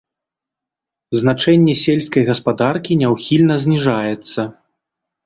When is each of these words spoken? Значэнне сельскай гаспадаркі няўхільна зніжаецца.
Значэнне 1.19 1.75
сельскай 1.83 2.23
гаспадаркі 2.29 2.97
няўхільна 3.03 3.55
зніжаецца. 3.67 4.41